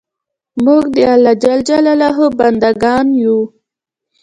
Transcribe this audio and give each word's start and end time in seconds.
موږ 0.63 0.83
د 0.95 0.97
الله 1.13 1.33
ج 1.43 1.43
بندګان 2.39 3.07
یو 3.23 3.37